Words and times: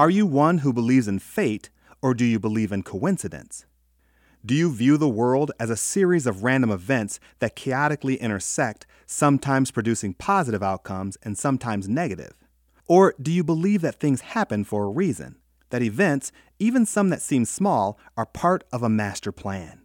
Are 0.00 0.08
you 0.08 0.24
one 0.24 0.58
who 0.58 0.72
believes 0.72 1.08
in 1.08 1.18
fate, 1.18 1.68
or 2.00 2.14
do 2.14 2.24
you 2.24 2.40
believe 2.40 2.72
in 2.72 2.82
coincidence? 2.82 3.66
Do 4.46 4.54
you 4.54 4.72
view 4.72 4.96
the 4.96 5.10
world 5.10 5.52
as 5.60 5.68
a 5.68 5.76
series 5.76 6.26
of 6.26 6.42
random 6.42 6.70
events 6.70 7.20
that 7.40 7.54
chaotically 7.54 8.14
intersect, 8.14 8.86
sometimes 9.04 9.70
producing 9.70 10.14
positive 10.14 10.62
outcomes 10.62 11.18
and 11.22 11.36
sometimes 11.36 11.86
negative? 11.86 12.32
Or 12.86 13.12
do 13.20 13.30
you 13.30 13.44
believe 13.44 13.82
that 13.82 14.00
things 14.00 14.22
happen 14.22 14.64
for 14.64 14.84
a 14.84 14.90
reason, 14.90 15.36
that 15.68 15.82
events, 15.82 16.32
even 16.58 16.86
some 16.86 17.10
that 17.10 17.20
seem 17.20 17.44
small, 17.44 17.98
are 18.16 18.24
part 18.24 18.64
of 18.72 18.82
a 18.82 18.88
master 18.88 19.32
plan? 19.32 19.82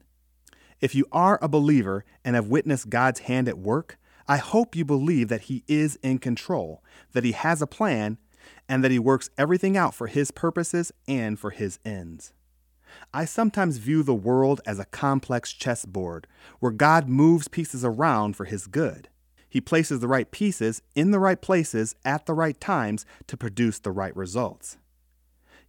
If 0.80 0.95
you 0.95 1.05
are 1.12 1.38
a 1.41 1.50
believer 1.50 2.05
and 2.23 2.38
have 2.38 2.48
witnessed 2.48 2.90
God's 2.90 3.20
hand 3.20 3.50
at 3.50 3.58
work, 3.58 3.98
I 4.30 4.38
hope 4.38 4.77
you 4.77 4.86
believe 4.86 5.27
that 5.27 5.41
He 5.52 5.66
is 5.68 5.98
in 5.98 6.20
control, 6.20 6.82
that 7.12 7.26
He 7.26 7.34
has 7.34 7.62
a 7.62 7.68
plan, 7.68 8.18
and 8.67 8.84
that 8.84 8.91
He 8.91 8.99
works 8.99 9.30
everything 9.38 9.77
out 9.77 9.94
for 9.94 10.08
His 10.08 10.31
purposes 10.31 10.91
and 11.08 11.40
for 11.40 11.52
His 11.52 11.80
ends. 11.86 12.34
I 13.13 13.26
sometimes 13.26 13.77
view 13.77 14.03
the 14.03 14.13
world 14.13 14.62
as 14.66 14.80
a 14.80 14.86
complex 14.86 15.53
chessboard 15.53 16.27
where 16.59 16.72
God 16.72 17.09
moves 17.09 17.48
pieces 17.48 17.84
around 17.84 18.36
for 18.36 18.45
his 18.45 18.67
good. 18.67 19.09
He 19.50 19.62
places 19.62 20.00
the 20.00 20.08
right 20.08 20.30
pieces 20.30 20.81
in 20.95 21.12
the 21.12 21.20
right 21.20 21.41
places 21.41 21.95
at 22.03 22.26
the 22.26 22.34
right 22.34 22.59
times 22.59 23.05
to 23.27 23.38
produce 23.38 23.80
the 23.80 23.91
right 23.91 24.16
results. 24.16 24.77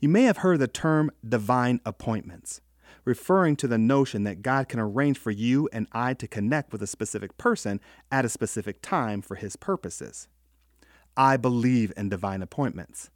You 0.01 0.09
may 0.09 0.23
have 0.25 0.39
heard 0.39 0.59
the 0.59 0.69
term 0.69 1.11
divine 1.27 1.81
appointments, 1.87 2.61
referring 3.05 3.57
to 3.57 3.69
the 3.69 3.79
notion 3.79 4.25
that 4.25 4.43
God 4.43 4.69
can 4.69 4.81
arrange 4.81 5.19
for 5.19 5.31
you 5.31 5.69
and 5.73 5.87
I 5.93 6.15
to 6.15 6.29
connect 6.29 6.73
with 6.73 6.83
a 6.83 6.87
specific 6.87 7.39
person 7.39 7.81
at 8.11 8.25
a 8.25 8.29
specific 8.29 8.83
time 8.83 9.23
for 9.23 9.37
his 9.37 9.57
purposes. 9.57 10.29
I 11.17 11.37
believe 11.37 11.93
in 11.97 12.09
divine 12.09 12.43
appointments. 12.43 13.11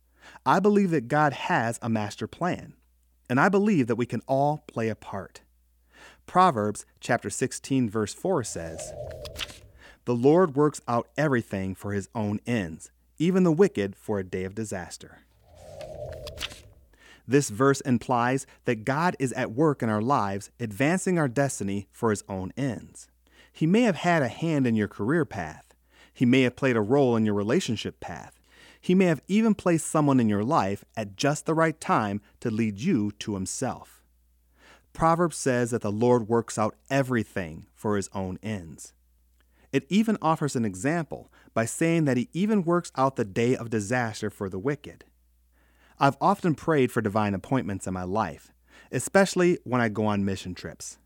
I 0.47 0.61
believe 0.61 0.91
that 0.91 1.09
God 1.09 1.33
has 1.33 1.79
a 1.83 1.89
master 1.89 2.27
plan 2.27 2.75
and 3.29 3.39
I 3.39 3.49
believe 3.49 3.87
that 3.87 3.97
we 3.97 4.07
can 4.07 4.23
all 4.27 4.65
play 4.67 4.89
a 4.89 4.97
part. 4.97 5.43
Proverbs 6.27 6.85
chapter 6.99 7.31
16 7.31 7.89
verse 7.89 8.13
4 8.13 8.43
says, 8.43 8.93
"The 10.05 10.17
Lord 10.17 10.57
works 10.57 10.81
out 10.89 11.09
everything 11.17 11.75
for 11.75 11.93
his 11.93 12.09
own 12.15 12.41
ends, 12.47 12.91
even 13.19 13.45
the 13.45 13.53
wicked 13.53 13.95
for 13.95 14.19
a 14.19 14.25
day 14.25 14.45
of 14.45 14.55
disaster." 14.55 15.19
This 17.29 17.51
verse 17.51 17.81
implies 17.83 18.47
that 18.65 18.85
God 18.85 19.15
is 19.21 19.33
at 19.35 19.53
work 19.53 19.83
in 19.83 19.89
our 19.89 20.03
lives, 20.03 20.51
advancing 20.59 21.17
our 21.17 21.29
destiny 21.29 21.87
for 21.93 22.11
his 22.11 22.25
own 22.29 22.53
ends. 22.57 23.09
He 23.53 23.67
may 23.67 23.83
have 23.83 23.97
had 23.97 24.23
a 24.23 24.29
hand 24.29 24.67
in 24.67 24.75
your 24.75 24.89
career 24.89 25.25
path. 25.25 25.70
He 26.21 26.27
may 26.27 26.43
have 26.43 26.55
played 26.55 26.77
a 26.77 26.83
role 26.83 27.17
in 27.17 27.25
your 27.25 27.33
relationship 27.33 27.99
path. 27.99 28.39
He 28.79 28.95
may 28.95 29.07
have 29.07 29.23
even 29.27 29.55
placed 29.55 29.87
someone 29.87 30.21
in 30.21 30.29
your 30.29 30.45
life 30.45 30.85
at 30.95 31.17
just 31.17 31.47
the 31.47 31.55
right 31.55 31.81
time 31.81 32.21
to 32.41 32.51
lead 32.51 32.79
you 32.79 33.13
to 33.21 33.33
Himself. 33.33 34.03
Proverbs 34.93 35.39
says 35.39 35.71
that 35.71 35.81
the 35.81 35.91
Lord 35.91 36.29
works 36.29 36.59
out 36.59 36.77
everything 36.91 37.69
for 37.75 37.97
His 37.97 38.11
own 38.13 38.39
ends. 38.43 38.93
It 39.73 39.87
even 39.89 40.19
offers 40.21 40.55
an 40.55 40.67
example 40.67 41.33
by 41.55 41.65
saying 41.65 42.05
that 42.05 42.19
He 42.19 42.29
even 42.35 42.65
works 42.65 42.93
out 42.99 43.17
the 43.17 43.25
day 43.25 43.57
of 43.57 43.71
disaster 43.71 44.29
for 44.29 44.51
the 44.51 44.59
wicked. 44.59 45.07
I've 45.99 46.19
often 46.21 46.55
prayed 46.55 46.93
for 46.93 47.01
divine 47.01 47.33
appointments 47.33 47.87
in 47.87 47.95
my 47.95 48.05
life, 48.05 48.53
especially 48.93 49.59
when 49.65 49.81
I 49.81 49.89
go 49.89 50.05
on 50.05 50.27
mission 50.27 50.55
trips. 50.55 50.99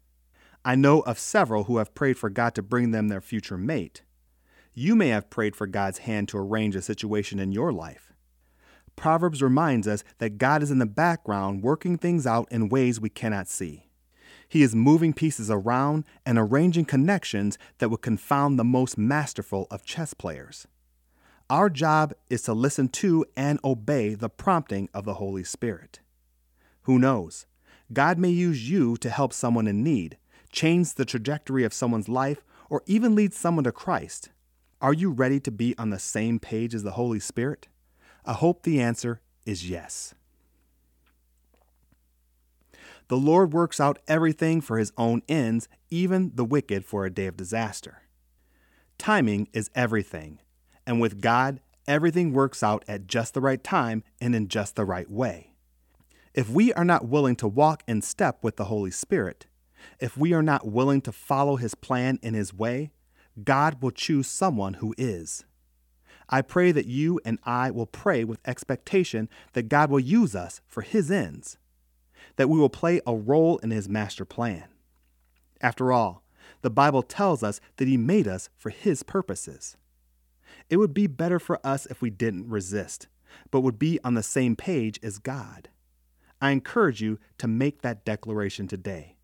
I 0.64 0.74
know 0.74 1.02
of 1.02 1.20
several 1.20 1.64
who 1.64 1.76
have 1.76 1.94
prayed 1.94 2.18
for 2.18 2.30
God 2.30 2.56
to 2.56 2.62
bring 2.62 2.90
them 2.90 3.06
their 3.06 3.20
future 3.20 3.56
mate. 3.56 4.02
You 4.74 4.96
may 4.96 5.08
have 5.08 5.30
prayed 5.30 5.54
for 5.54 5.68
God's 5.68 5.98
hand 5.98 6.28
to 6.28 6.38
arrange 6.38 6.74
a 6.74 6.82
situation 6.82 7.38
in 7.38 7.52
your 7.52 7.72
life. 7.72 8.12
Proverbs 8.96 9.40
reminds 9.40 9.86
us 9.86 10.02
that 10.18 10.38
God 10.38 10.62
is 10.62 10.70
in 10.70 10.78
the 10.78 10.86
background 10.86 11.62
working 11.62 11.96
things 11.96 12.26
out 12.26 12.50
in 12.50 12.68
ways 12.68 13.00
we 13.00 13.08
cannot 13.08 13.48
see. 13.48 13.88
He 14.48 14.62
is 14.62 14.74
moving 14.74 15.12
pieces 15.12 15.50
around 15.50 16.04
and 16.26 16.38
arranging 16.38 16.84
connections 16.84 17.56
that 17.78 17.88
would 17.88 18.02
confound 18.02 18.58
the 18.58 18.64
most 18.64 18.98
masterful 18.98 19.66
of 19.70 19.84
chess 19.84 20.12
players. 20.12 20.66
Our 21.48 21.70
job 21.70 22.14
is 22.28 22.42
to 22.42 22.52
listen 22.52 22.88
to 22.88 23.24
and 23.36 23.60
obey 23.62 24.14
the 24.14 24.28
prompting 24.28 24.88
of 24.92 25.04
the 25.04 25.14
Holy 25.14 25.44
Spirit. 25.44 26.00
Who 26.82 26.98
knows? 26.98 27.46
God 27.92 28.18
may 28.18 28.30
use 28.30 28.68
you 28.68 28.96
to 28.98 29.10
help 29.10 29.32
someone 29.32 29.66
in 29.66 29.84
need, 29.84 30.18
change 30.50 30.94
the 30.94 31.04
trajectory 31.04 31.64
of 31.64 31.74
someone's 31.74 32.08
life, 32.08 32.44
or 32.70 32.82
even 32.86 33.14
lead 33.14 33.34
someone 33.34 33.64
to 33.64 33.72
Christ. 33.72 34.30
Are 34.84 34.92
you 34.92 35.12
ready 35.12 35.40
to 35.40 35.50
be 35.50 35.74
on 35.78 35.88
the 35.88 35.98
same 35.98 36.38
page 36.38 36.74
as 36.74 36.82
the 36.82 36.90
Holy 36.90 37.18
Spirit? 37.18 37.68
I 38.26 38.34
hope 38.34 38.64
the 38.64 38.82
answer 38.82 39.22
is 39.46 39.66
yes. 39.66 40.14
The 43.08 43.16
Lord 43.16 43.54
works 43.54 43.80
out 43.80 43.98
everything 44.06 44.60
for 44.60 44.76
his 44.76 44.92
own 44.98 45.22
ends, 45.26 45.70
even 45.88 46.32
the 46.34 46.44
wicked 46.44 46.84
for 46.84 47.06
a 47.06 47.10
day 47.10 47.24
of 47.24 47.34
disaster. 47.34 48.02
Timing 48.98 49.48
is 49.54 49.70
everything, 49.74 50.40
and 50.86 51.00
with 51.00 51.22
God, 51.22 51.60
everything 51.88 52.34
works 52.34 52.62
out 52.62 52.84
at 52.86 53.06
just 53.06 53.32
the 53.32 53.40
right 53.40 53.64
time 53.64 54.04
and 54.20 54.34
in 54.34 54.48
just 54.48 54.76
the 54.76 54.84
right 54.84 55.10
way. 55.10 55.54
If 56.34 56.50
we 56.50 56.74
are 56.74 56.84
not 56.84 57.08
willing 57.08 57.36
to 57.36 57.48
walk 57.48 57.84
in 57.88 58.02
step 58.02 58.40
with 58.42 58.56
the 58.56 58.66
Holy 58.66 58.90
Spirit, 58.90 59.46
if 59.98 60.18
we 60.18 60.34
are 60.34 60.42
not 60.42 60.66
willing 60.66 61.00
to 61.00 61.10
follow 61.10 61.56
his 61.56 61.74
plan 61.74 62.18
in 62.22 62.34
his 62.34 62.52
way, 62.52 62.90
God 63.42 63.82
will 63.82 63.90
choose 63.90 64.26
someone 64.26 64.74
who 64.74 64.94
is. 64.96 65.44
I 66.28 66.42
pray 66.42 66.72
that 66.72 66.86
you 66.86 67.20
and 67.24 67.38
I 67.44 67.70
will 67.70 67.86
pray 67.86 68.24
with 68.24 68.40
expectation 68.46 69.28
that 69.52 69.68
God 69.68 69.90
will 69.90 70.00
use 70.00 70.34
us 70.34 70.60
for 70.66 70.82
His 70.82 71.10
ends, 71.10 71.58
that 72.36 72.48
we 72.48 72.58
will 72.58 72.70
play 72.70 73.00
a 73.06 73.14
role 73.14 73.58
in 73.58 73.70
His 73.70 73.88
master 73.88 74.24
plan. 74.24 74.64
After 75.60 75.92
all, 75.92 76.22
the 76.62 76.70
Bible 76.70 77.02
tells 77.02 77.42
us 77.42 77.60
that 77.76 77.88
He 77.88 77.96
made 77.96 78.26
us 78.26 78.48
for 78.56 78.70
His 78.70 79.02
purposes. 79.02 79.76
It 80.70 80.76
would 80.76 80.94
be 80.94 81.06
better 81.06 81.38
for 81.38 81.64
us 81.64 81.86
if 81.86 82.00
we 82.00 82.10
didn't 82.10 82.48
resist, 82.48 83.08
but 83.50 83.60
would 83.60 83.78
be 83.78 83.98
on 84.02 84.14
the 84.14 84.22
same 84.22 84.56
page 84.56 84.98
as 85.02 85.18
God. 85.18 85.68
I 86.40 86.50
encourage 86.50 87.02
you 87.02 87.18
to 87.38 87.48
make 87.48 87.82
that 87.82 88.04
declaration 88.04 88.66
today. 88.66 89.16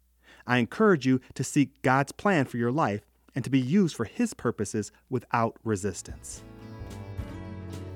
I 0.46 0.58
encourage 0.58 1.06
you 1.06 1.20
to 1.34 1.44
seek 1.44 1.82
God's 1.82 2.12
plan 2.12 2.44
for 2.44 2.56
your 2.56 2.72
life 2.72 3.02
and 3.34 3.44
to 3.44 3.50
be 3.50 3.60
used 3.60 3.96
for 3.96 4.04
His 4.04 4.34
purposes 4.34 4.92
without 5.08 5.56
resistance. 5.64 6.42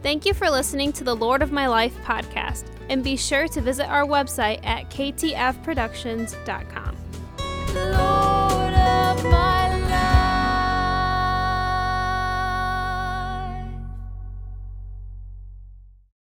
Thank 0.03 0.27
you 0.27 0.35
for 0.35 0.51
listening 0.51 0.93
to 0.93 1.05
the 1.05 1.17
Lord 1.17 1.41
of 1.41 1.51
My 1.51 1.67
Life 1.67 1.97
podcast, 2.05 2.67
and 2.91 3.03
be 3.03 3.17
sure 3.17 3.49
to 3.49 3.63
visit 3.63 3.89
our 3.89 4.05
website 4.05 4.65
at 4.65 4.91
ktfproductions.com. 4.91 6.84